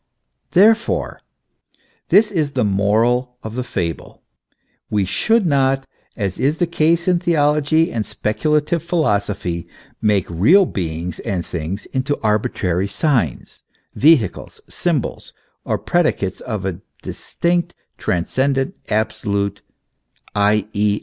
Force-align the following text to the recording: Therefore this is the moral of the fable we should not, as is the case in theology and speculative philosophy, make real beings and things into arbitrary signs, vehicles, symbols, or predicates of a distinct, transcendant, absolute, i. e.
Therefore 0.49 1.19
this 2.09 2.31
is 2.31 2.53
the 2.53 2.63
moral 2.63 3.37
of 3.43 3.53
the 3.53 3.63
fable 3.63 4.23
we 4.89 5.05
should 5.05 5.45
not, 5.45 5.85
as 6.17 6.39
is 6.39 6.57
the 6.57 6.65
case 6.65 7.07
in 7.07 7.19
theology 7.19 7.91
and 7.93 8.03
speculative 8.03 8.81
philosophy, 8.81 9.67
make 10.01 10.25
real 10.27 10.65
beings 10.65 11.19
and 11.19 11.45
things 11.45 11.85
into 11.85 12.19
arbitrary 12.23 12.87
signs, 12.87 13.61
vehicles, 13.93 14.59
symbols, 14.67 15.33
or 15.65 15.77
predicates 15.77 16.39
of 16.41 16.65
a 16.65 16.81
distinct, 17.03 17.75
transcendant, 17.99 18.73
absolute, 18.89 19.61
i. 20.33 20.67
e. 20.73 20.99